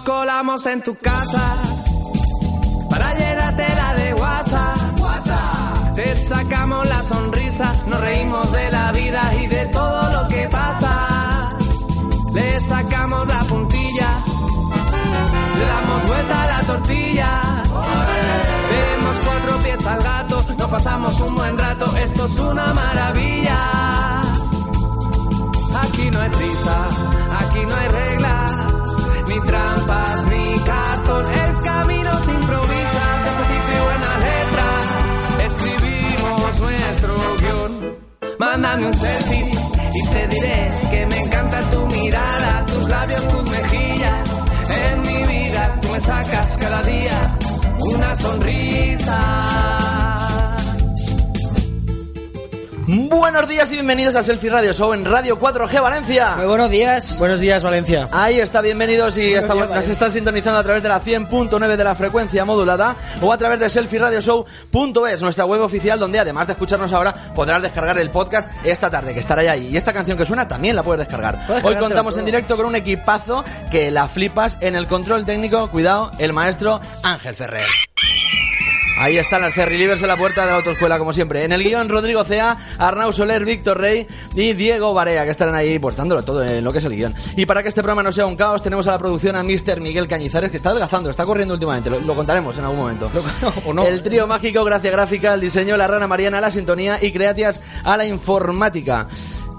[0.00, 1.54] Estamos en tu casa
[2.88, 5.94] para llenarte la de WhatsApp.
[5.94, 11.50] Te sacamos la sonrisa, nos reímos de la vida y de todo lo que pasa.
[12.32, 14.08] Le sacamos la puntilla,
[15.58, 17.42] le damos vuelta a la tortilla.
[18.70, 23.99] Vemos cuatro pies al gato, nos pasamos un buen rato, esto es una maravilla.
[38.70, 39.58] Mándame un selfie
[39.92, 40.59] y te diré
[53.30, 56.34] Buenos días y bienvenidos a Selfie Radio Show en Radio 4G Valencia.
[56.34, 57.16] Muy buenos días.
[57.20, 58.06] Buenos días, Valencia.
[58.10, 61.94] Ahí está, bienvenidos y estamos, nos están sintonizando a través de la 100.9 de la
[61.94, 67.14] frecuencia modulada o a través de selfieradioshow.es, nuestra web oficial donde además de escucharnos ahora
[67.36, 69.68] podrás descargar el podcast esta tarde que estará ahí.
[69.68, 71.46] Y esta canción que suena también la puedes descargar.
[71.46, 75.70] Puedes Hoy contamos en directo con un equipazo que la flipas en el control técnico,
[75.70, 77.66] cuidado, el maestro Ángel Ferrer.
[79.00, 81.42] Ahí están las Ferry Livers en la puerta de la autoescuela, como siempre.
[81.42, 85.78] En el guion, Rodrigo Cea, Arnau Soler, Víctor Rey y Diego Barea, que estarán ahí
[85.78, 87.14] pues dándolo todo en lo que es el guion.
[87.34, 89.80] Y para que este programa no sea un caos, tenemos a la producción a Mr.
[89.80, 91.88] Miguel Cañizares, que está adelgazando, está corriendo últimamente.
[91.88, 93.10] Lo, lo contaremos en algún momento.
[93.64, 93.86] o no.
[93.86, 97.96] El trío mágico, gracia gráfica, el diseño, la rana mariana, la sintonía y creatias a
[97.96, 99.08] la informática.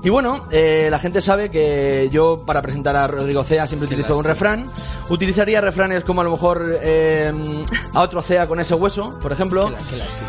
[0.04, 4.18] Y bueno, eh, la gente sabe que yo para presentar a Rodrigo Cea siempre utilizo
[4.18, 4.66] un refrán.
[5.10, 7.32] Utilizaría refranes como a lo mejor eh,
[7.94, 9.72] a otro Cea con ese hueso, por ejemplo.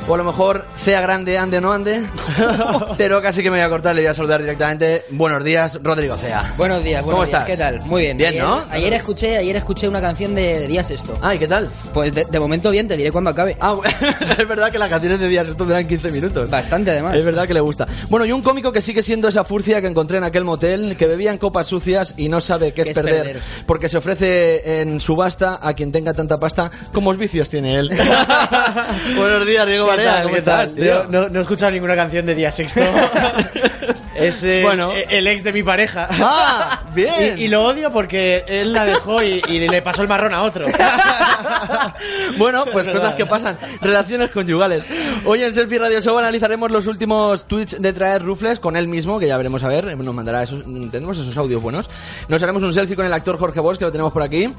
[0.08, 2.04] O a lo mejor Cea grande, ande o no ande.
[2.98, 5.04] Pero casi que me voy a cortar, le voy a saludar directamente.
[5.10, 6.52] Buenos días, Rodrigo Cea.
[6.58, 7.48] Buenos días, ¿Cómo buenos días.
[7.48, 7.56] estás?
[7.56, 7.88] ¿Qué tal?
[7.88, 8.18] Muy bien.
[8.18, 8.62] Bien, ayer, ¿no?
[8.70, 11.16] Ayer escuché, ayer escuché una canción de, de Díaz Esto.
[11.22, 11.70] Ay, ¿qué tal?
[11.94, 13.56] Pues de, de momento bien, te diré cuando acabe.
[13.58, 13.74] Ah,
[14.38, 16.50] es verdad que las canciones de días esto duran 15 minutos.
[16.50, 17.16] Bastante además.
[17.16, 17.86] Es verdad que le gusta.
[18.10, 21.06] Bueno, y un cómico que sigue siendo esa furcia que encontré en aquel motel, que
[21.06, 23.42] bebía en copas sucias y no sabe qué es, ¿Qué es perder, perder?
[23.64, 27.88] porque se ofrece en subasta a quien tenga tanta pasta como vicios tiene él.
[29.16, 30.74] Buenos días, Diego ¿Qué Barea, ¿cómo estás?
[30.74, 31.04] tío?
[31.10, 32.80] No, no he escuchado ninguna canción de Día Sexto.
[34.14, 34.92] es eh, Bueno.
[34.92, 36.08] eh, el ex de mi pareja.
[36.10, 37.12] Ah, bien.
[37.38, 40.42] Y, y lo odio porque él la dejó y, y le pasó el marrón a
[40.42, 40.66] otro.
[42.38, 43.56] bueno, pues Es cosas que pasan.
[43.80, 44.84] Relaciones conyugales.
[45.24, 49.18] Hoy en Selfie Radio Show analizaremos los últimos tweets de Traer Rufles con él mismo,
[49.18, 49.96] que ya veremos a ver.
[49.96, 51.88] Nos mandará esos, tenemos esos audios buenos.
[52.28, 54.52] Nos haremos un selfie con el actor Jorge Bosch, que lo tenemos por aquí.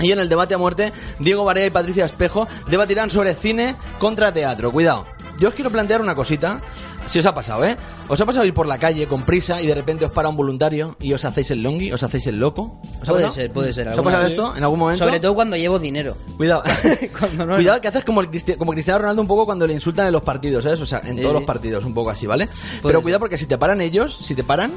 [0.00, 4.32] Y en el debate a muerte, Diego Barea y Patricia Espejo debatirán sobre cine contra
[4.32, 4.72] teatro.
[4.72, 5.06] Cuidado.
[5.38, 6.60] Yo os quiero plantear una cosita.
[7.08, 7.76] Si os ha pasado, ¿eh?
[8.06, 10.36] ¿Os ha pasado ir por la calle con prisa y de repente os para un
[10.36, 12.80] voluntario y os hacéis el longi, os hacéis el loco?
[13.02, 13.32] ¿Os ha Puede pasado?
[13.32, 14.32] ser, puede ser, ¿Os ha pasado vez.
[14.32, 15.04] esto en algún momento?
[15.04, 16.16] Sobre todo cuando llevo dinero.
[16.36, 16.62] Cuidado.
[17.36, 20.06] No- Cuidado que haces como, el Cristi- como Cristiano Ronaldo un poco cuando le insultan
[20.06, 20.80] en los partidos, ¿sabes?
[20.80, 22.46] O sea, en Sí, todos los partidos, un poco así, ¿vale?
[22.46, 23.02] Puede Pero ser.
[23.02, 24.70] cuidado porque si te paran ellos, si te paran,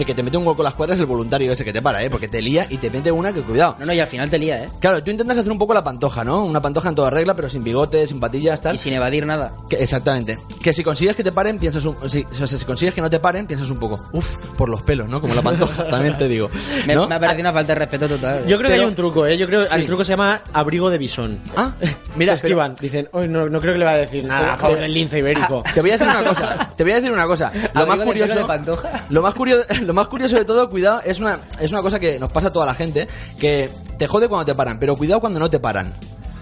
[0.00, 1.82] el que te mete un gol con las cuadras es el voluntario ese que te
[1.82, 2.10] para, ¿eh?
[2.10, 3.76] Porque te lía y te mete una que cuidado.
[3.78, 4.68] No, no, y al final te lía, ¿eh?
[4.80, 6.44] Claro, tú intentas hacer un poco la pantoja, ¿no?
[6.44, 8.74] Una pantoja en toda regla, pero sin bigote, sin patillas, tal.
[8.74, 9.52] Y sin evadir nada.
[9.68, 10.38] Que- exactamente.
[10.62, 11.96] Que si consigues que te paren, piensas un...
[12.10, 14.82] Si, o sea, si consigues que no te paren, piensas un poco, uff, por los
[14.82, 15.20] pelos, ¿no?
[15.20, 16.50] Como la pantoja, también te digo.
[16.86, 17.06] Me, ¿no?
[17.08, 18.46] me ha parecido una falta de respeto total.
[18.46, 19.36] Yo creo que hay un truco, ¿eh?
[19.36, 19.74] Yo creo Sí.
[19.74, 21.38] el truco se llama abrigo de bisón.
[21.56, 21.72] Ah,
[22.16, 22.74] mira, Te esquivan.
[22.80, 25.18] Dicen, hoy no, no creo que le va a decir nada a favor del lince
[25.18, 25.62] ibérico.
[25.74, 27.52] Te voy a decir una cosa, te voy a decir una cosa.
[27.74, 28.90] Lo más de curioso, de Pantoja.
[29.10, 32.18] lo más curioso, lo más curioso de todo, cuidado, es una, es una cosa que
[32.18, 33.06] nos pasa a toda la gente,
[33.38, 35.94] que te jode cuando te paran, pero cuidado cuando no te paran.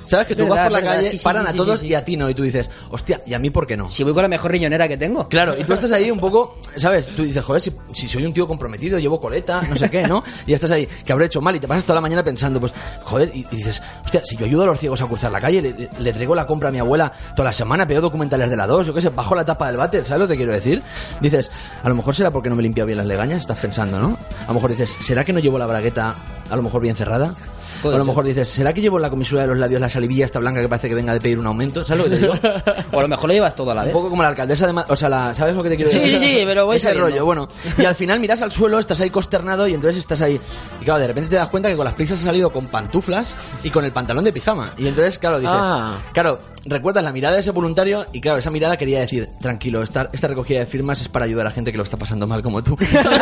[0.06, 0.26] ¿Sabes?
[0.26, 1.94] Que tú Verdad, vas por la verdad, calle, sí, sí, paran sí, a todos y
[1.94, 3.88] a ti no, y tú dices, hostia, ¿y a mí por qué no?
[3.88, 5.28] Si voy con la mejor riñonera que tengo.
[5.28, 7.06] Claro, y tú estás ahí un poco, ¿sabes?
[7.06, 10.22] Tú dices, joder, si, si soy un tío comprometido, llevo coleta, no sé qué, ¿no?
[10.46, 12.72] Y estás ahí, que habré hecho mal, y te pasas toda la mañana pensando, pues,
[13.02, 15.62] joder, y, y dices, hostia, si yo ayudo a los ciegos a cruzar la calle,
[15.62, 18.66] le, le- traigo la compra a mi abuela toda la semana, veo documentales de la
[18.66, 20.82] 2, yo qué sé, bajo la tapa del váter, ¿sabes lo que quiero decir?
[21.20, 21.50] Dices,
[21.82, 24.16] a lo mejor será porque no me limpia bien las legañas, estás pensando, ¿no?
[24.44, 26.14] A lo mejor dices, ¿será que no llevo la bragueta
[26.50, 27.34] a lo mejor bien cerrada?
[27.82, 29.90] O a lo mejor dices, ¿será que llevo en la comisura de los labios la
[29.90, 31.84] salivilla esta blanca que parece que venga de pedir un aumento?
[31.84, 32.32] ¿Sabes lo que te digo?
[32.92, 33.92] O a lo mejor lo llevas todo a la Un vez.
[33.92, 35.98] poco como la alcaldesa de Ma- O sea, la, ¿sabes lo que te quiero Sí,
[35.98, 36.18] decir?
[36.18, 37.08] sí, sí, pero voy Ese sabiendo.
[37.10, 37.48] rollo, bueno.
[37.76, 40.40] Y al final miras al suelo, estás ahí consternado y entonces estás ahí.
[40.80, 43.34] Y claro, de repente te das cuenta que con las prisas has salido con pantuflas
[43.62, 44.70] y con el pantalón de pijama.
[44.78, 45.54] Y entonces, claro, dices.
[45.54, 45.98] Ah.
[46.14, 50.10] Claro, recuerdas la mirada de ese voluntario y claro, esa mirada quería decir, tranquilo, esta,
[50.12, 52.62] esta recogida de firmas es para ayudar a gente que lo está pasando mal como
[52.62, 52.76] tú.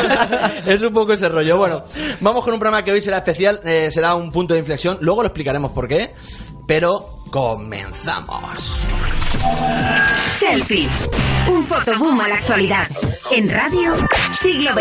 [0.67, 1.57] es un poco ese rollo.
[1.57, 1.85] Bueno,
[2.21, 4.99] vamos con un programa que hoy será especial, eh, será un punto de inflexión.
[5.01, 6.13] Luego lo explicaremos por qué.
[6.67, 8.81] Pero comenzamos.
[10.33, 10.89] Selfie.
[11.51, 12.89] Un fotoboom a la actualidad.
[13.31, 13.95] En radio,
[14.41, 14.73] siglo.